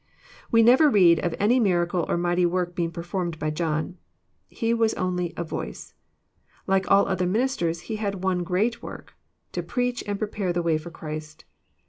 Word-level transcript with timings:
We 0.49 0.63
never 0.63 0.89
read 0.89 1.19
of 1.19 1.35
any 1.39 1.59
miracle 1.59 2.07
or 2.09 2.17
mighty 2.17 2.43
work 2.43 2.73
being 2.73 2.89
performed 2.89 3.37
by 3.37 3.51
John. 3.51 3.99
He 4.49 4.73
was 4.73 4.95
only 4.95 5.31
*' 5.35 5.37
a 5.37 5.43
voice." 5.43 5.93
Like 6.65 6.89
all 6.89 7.07
other 7.07 7.27
ministers, 7.27 7.81
he 7.81 7.97
had 7.97 8.23
one 8.23 8.41
great 8.41 8.81
work,— 8.81 9.13
to 9.51 9.61
preach, 9.61 10.03
and 10.07 10.17
prepare 10.17 10.53
the 10.53 10.63
way 10.63 10.79
for 10.79 10.89
Christ. 10.89 11.45